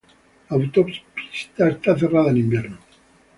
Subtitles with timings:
[0.49, 2.79] La autopista está cerrada en invierno.